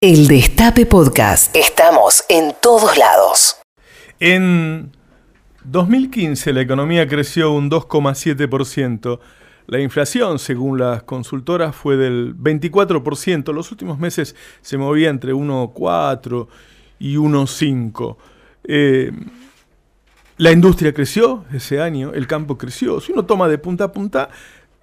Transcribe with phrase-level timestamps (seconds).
[0.00, 1.56] El Destape Podcast.
[1.56, 3.56] Estamos en todos lados.
[4.20, 4.92] En
[5.64, 9.18] 2015 la economía creció un 2,7%.
[9.66, 13.52] La inflación, según las consultoras, fue del 24%.
[13.52, 16.46] Los últimos meses se movía entre 1,4
[17.00, 18.16] y 1,5.
[18.68, 19.10] Eh,
[20.36, 23.00] la industria creció ese año, el campo creció.
[23.00, 24.28] Si uno toma de punta a punta,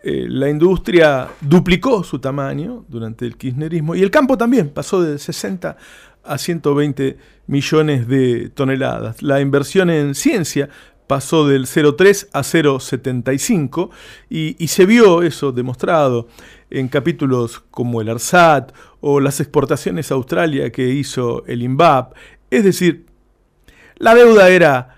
[0.07, 5.17] eh, la industria duplicó su tamaño durante el kirchnerismo y el campo también pasó de
[5.17, 5.77] 60
[6.23, 9.23] a 120 millones de toneladas.
[9.23, 10.69] La inversión en ciencia
[11.07, 13.89] pasó del 0,3 a 0,75
[14.29, 16.27] y, se vio eso demostrado
[16.69, 22.13] en capítulos como el ARSAT o las exportaciones a Australia que hizo el INVAP.
[22.51, 23.07] Es decir,
[23.97, 24.94] la deuda era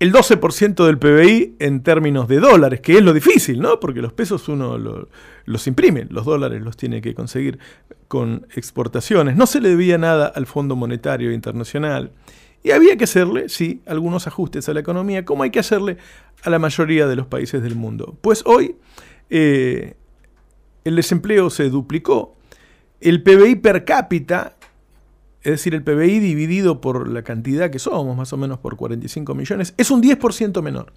[0.00, 3.80] el 12% del PBI en términos de dólares, que es lo difícil, ¿no?
[3.80, 4.78] Porque los pesos uno
[5.44, 7.58] los imprime, los dólares los tiene que conseguir
[8.06, 9.36] con exportaciones.
[9.36, 12.12] No se le debía nada al Fondo Monetario Internacional.
[12.62, 15.96] Y había que hacerle, sí, algunos ajustes a la economía, como hay que hacerle
[16.42, 18.16] a la mayoría de los países del mundo.
[18.20, 18.76] Pues hoy
[19.30, 19.94] eh,
[20.84, 22.36] el desempleo se duplicó,
[23.00, 24.57] el PBI per cápita
[25.48, 29.34] es decir, el PBI dividido por la cantidad que somos, más o menos por 45
[29.34, 30.92] millones, es un 10% menor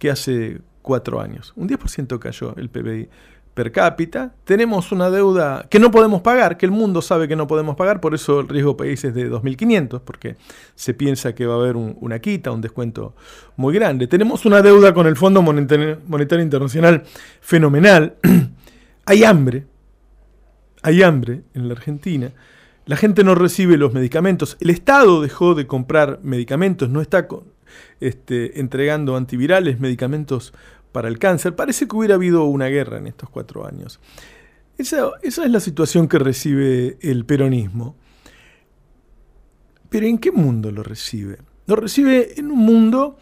[0.00, 1.52] que hace cuatro años.
[1.54, 3.08] Un 10% cayó el PBI
[3.54, 4.34] per cápita.
[4.42, 8.00] Tenemos una deuda que no podemos pagar, que el mundo sabe que no podemos pagar,
[8.00, 10.34] por eso el riesgo país es de 2.500, porque
[10.74, 13.14] se piensa que va a haber una quita, un descuento
[13.54, 14.08] muy grande.
[14.08, 17.04] Tenemos una deuda con el Fondo Monetario, Monetario Internacional
[17.40, 18.16] fenomenal.
[19.04, 19.66] hay hambre,
[20.82, 22.32] hay hambre en la Argentina.
[22.88, 24.56] La gente no recibe los medicamentos.
[24.60, 27.28] El Estado dejó de comprar medicamentos, no está
[28.00, 30.54] este, entregando antivirales, medicamentos
[30.90, 31.54] para el cáncer.
[31.54, 34.00] Parece que hubiera habido una guerra en estos cuatro años.
[34.78, 37.94] Esa es la situación que recibe el peronismo.
[39.90, 41.40] Pero ¿en qué mundo lo recibe?
[41.66, 43.18] Lo recibe en un mundo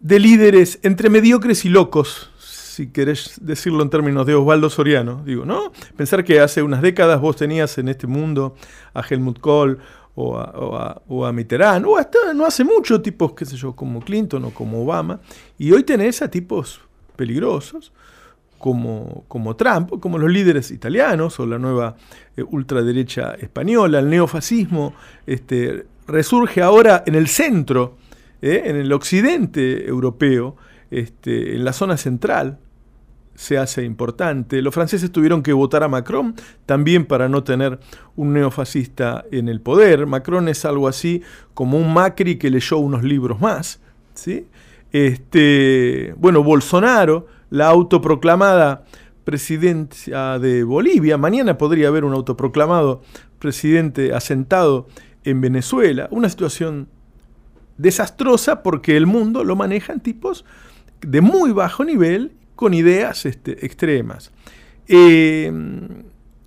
[0.00, 2.32] de líderes entre mediocres y locos,
[2.78, 5.72] si querés decirlo en términos de Osvaldo Soriano, digo, ¿no?
[5.96, 8.54] Pensar que hace unas décadas vos tenías en este mundo
[8.94, 9.80] a Helmut Kohl
[10.14, 14.44] o a, o Mitterrand, o hasta no hace mucho tipos, qué sé yo, como Clinton
[14.44, 15.18] o como Obama,
[15.58, 16.80] y hoy tenés a tipos
[17.16, 17.92] peligrosos,
[18.58, 21.96] como, como Trump, como los líderes italianos o la nueva
[22.36, 24.94] eh, ultraderecha española, el neofascismo,
[25.26, 27.96] este, resurge ahora en el centro,
[28.40, 30.54] eh, en el occidente europeo,
[30.92, 32.58] este, en la zona central,
[33.38, 34.60] se hace importante.
[34.62, 36.34] Los franceses tuvieron que votar a Macron
[36.66, 37.78] también para no tener
[38.16, 40.06] un neofascista en el poder.
[40.06, 41.22] Macron es algo así
[41.54, 43.80] como un Macri que leyó unos libros más.
[44.12, 44.48] ¿sí?
[44.90, 48.84] Este, bueno, Bolsonaro, la autoproclamada
[49.22, 51.16] presidencia de Bolivia.
[51.16, 53.02] Mañana podría haber un autoproclamado
[53.38, 54.88] presidente asentado
[55.22, 56.08] en Venezuela.
[56.10, 56.88] Una situación
[57.76, 60.44] desastrosa porque el mundo lo manejan tipos
[61.02, 64.32] de muy bajo nivel con ideas este, extremas.
[64.88, 65.48] Eh,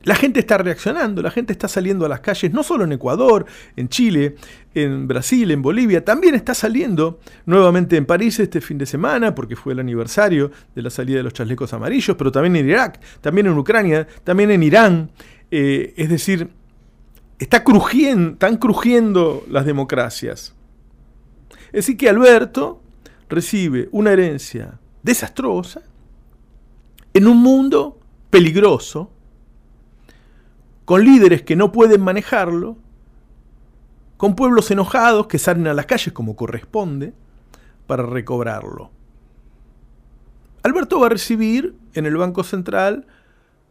[0.04, 3.46] la gente está reaccionando, la gente está saliendo a las calles, no solo en Ecuador,
[3.78, 4.36] en Chile,
[4.74, 9.56] en Brasil, en Bolivia, también está saliendo nuevamente en París este fin de semana, porque
[9.56, 13.48] fue el aniversario de la salida de los chalecos amarillos, pero también en Irak, también
[13.48, 15.12] en Ucrania, también en Irán.
[15.50, 16.50] Eh, es decir,
[17.40, 20.54] está crujiendo, están crujiendo las democracias.
[21.68, 22.84] Es decir, que Alberto
[23.30, 25.84] recibe una herencia desastrosa,
[27.14, 28.00] en un mundo
[28.30, 29.12] peligroso,
[30.86, 32.78] con líderes que no pueden manejarlo,
[34.18, 37.14] con pueblos enojados que salen a las calles como corresponde
[37.88, 38.92] para recobrarlo.
[40.64, 43.08] Alberto va a recibir en el Banco Central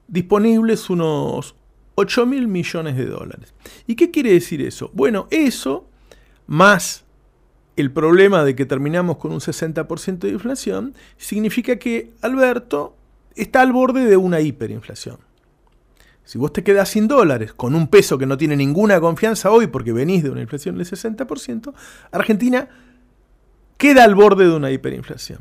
[0.09, 1.55] disponibles unos
[1.95, 3.55] 8 mil millones de dólares.
[3.87, 4.91] ¿Y qué quiere decir eso?
[4.93, 5.87] Bueno, eso,
[6.47, 7.05] más
[7.77, 12.97] el problema de que terminamos con un 60% de inflación, significa que Alberto
[13.35, 15.19] está al borde de una hiperinflación.
[16.25, 19.67] Si vos te quedás sin dólares con un peso que no tiene ninguna confianza hoy
[19.67, 21.73] porque venís de una inflación del 60%,
[22.13, 22.69] Argentina
[23.77, 25.41] queda al borde de una hiperinflación.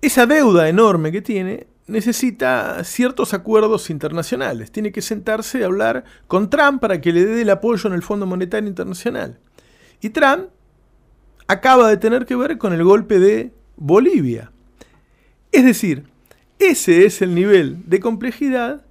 [0.00, 4.72] Esa deuda enorme que tiene necesita ciertos acuerdos internacionales.
[4.72, 8.02] Tiene que sentarse a hablar con Trump para que le dé el apoyo en el
[8.02, 9.38] Fondo Monetario Internacional.
[10.00, 10.48] Y Trump
[11.46, 14.50] acaba de tener que ver con el golpe de Bolivia.
[15.52, 16.04] Es decir,
[16.70, 18.84] ese es el nivel de complejidad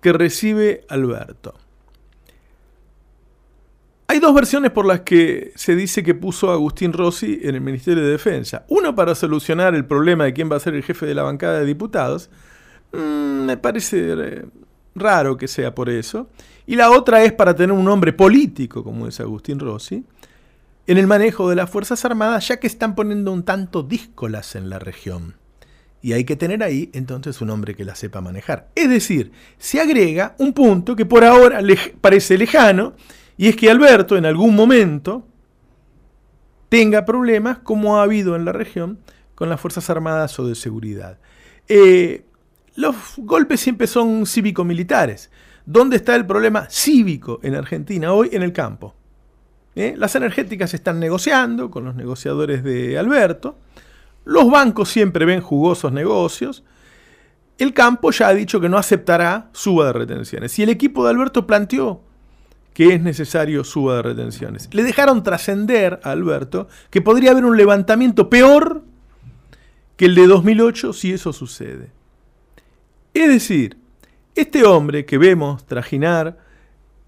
[0.00, 1.54] que recibe Alberto.
[4.08, 8.02] Hay dos versiones por las que se dice que puso Agustín Rossi en el Ministerio
[8.02, 8.64] de Defensa.
[8.68, 11.60] Uno para solucionar el problema de quién va a ser el jefe de la bancada
[11.60, 12.28] de diputados.
[12.92, 14.44] Mm, me parece eh,
[14.96, 16.28] raro que sea por eso.
[16.66, 20.04] Y la otra es para tener un hombre político, como es Agustín Rossi,
[20.88, 24.70] en el manejo de las Fuerzas Armadas, ya que están poniendo un tanto díscolas en
[24.70, 25.36] la región.
[26.02, 28.68] Y hay que tener ahí entonces un hombre que la sepa manejar.
[28.74, 32.94] Es decir, se agrega un punto que por ahora le parece lejano,
[33.36, 35.26] y es que Alberto en algún momento
[36.68, 38.98] tenga problemas como ha habido en la región
[39.34, 41.18] con las Fuerzas Armadas o de seguridad.
[41.68, 42.24] Eh,
[42.76, 45.30] los golpes siempre son cívico-militares.
[45.66, 48.30] ¿Dónde está el problema cívico en Argentina hoy?
[48.32, 48.94] En el campo.
[49.74, 49.94] ¿Eh?
[49.96, 53.56] Las energéticas están negociando con los negociadores de Alberto.
[54.24, 56.64] Los bancos siempre ven jugosos negocios.
[57.58, 60.58] El campo ya ha dicho que no aceptará suba de retenciones.
[60.58, 62.02] Y el equipo de Alberto planteó
[62.74, 64.68] que es necesario suba de retenciones.
[64.72, 68.84] Le dejaron trascender a Alberto que podría haber un levantamiento peor
[69.96, 71.90] que el de 2008 si eso sucede.
[73.12, 73.76] Es decir,
[74.34, 76.38] este hombre que vemos trajinar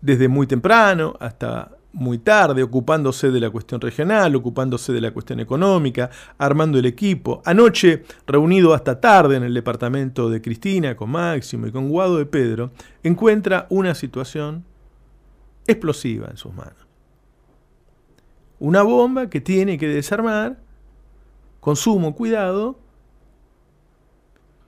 [0.01, 5.41] desde muy temprano hasta muy tarde, ocupándose de la cuestión regional, ocupándose de la cuestión
[5.41, 7.43] económica, armando el equipo.
[7.45, 12.27] Anoche, reunido hasta tarde en el departamento de Cristina, con Máximo y con Guado de
[12.27, 12.71] Pedro,
[13.03, 14.65] encuentra una situación
[15.67, 16.87] explosiva en sus manos.
[18.59, 20.59] Una bomba que tiene que desarmar
[21.61, 22.79] con sumo cuidado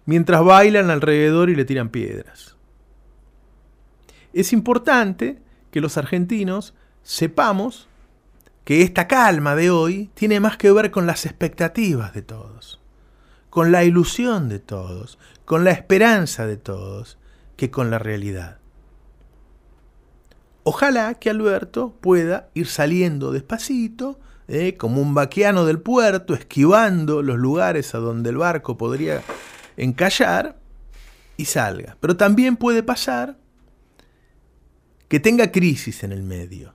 [0.04, 2.56] mientras bailan alrededor y le tiran piedras.
[4.32, 5.38] Es importante
[5.70, 7.86] que los argentinos sepamos
[8.64, 12.80] que esta calma de hoy tiene más que ver con las expectativas de todos,
[13.50, 17.18] con la ilusión de todos, con la esperanza de todos,
[17.56, 18.58] que con la realidad.
[20.64, 24.18] Ojalá que Alberto pueda ir saliendo despacito,
[24.48, 29.22] eh, como un vaquiano del puerto, esquivando los lugares a donde el barco podría
[29.76, 30.56] encallar
[31.36, 31.98] y salga.
[32.00, 33.36] Pero también puede pasar
[35.08, 36.73] que tenga crisis en el medio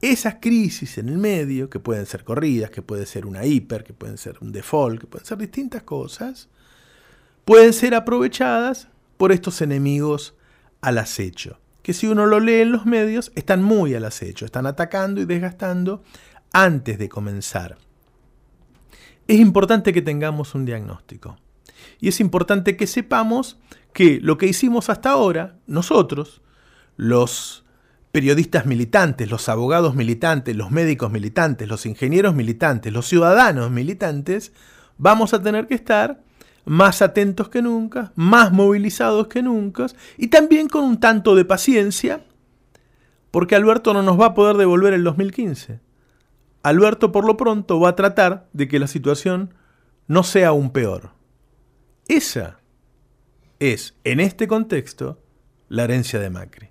[0.00, 3.92] esas crisis en el medio, que pueden ser corridas, que puede ser una hiper, que
[3.92, 6.48] pueden ser un default, que pueden ser distintas cosas,
[7.44, 10.34] pueden ser aprovechadas por estos enemigos
[10.80, 14.66] al acecho, que si uno lo lee en los medios, están muy al acecho, están
[14.66, 16.02] atacando y desgastando
[16.52, 17.76] antes de comenzar.
[19.28, 21.36] Es importante que tengamos un diagnóstico.
[22.00, 23.58] Y es importante que sepamos
[23.92, 26.42] que lo que hicimos hasta ahora, nosotros,
[26.96, 27.64] los
[28.12, 34.52] periodistas militantes, los abogados militantes, los médicos militantes, los ingenieros militantes, los ciudadanos militantes,
[34.98, 36.20] vamos a tener que estar
[36.64, 39.86] más atentos que nunca, más movilizados que nunca
[40.16, 42.24] y también con un tanto de paciencia,
[43.30, 45.80] porque Alberto no nos va a poder devolver el 2015.
[46.62, 49.54] Alberto por lo pronto va a tratar de que la situación
[50.08, 51.12] no sea aún peor.
[52.08, 52.58] Esa
[53.60, 55.22] es, en este contexto,
[55.68, 56.70] la herencia de Macri.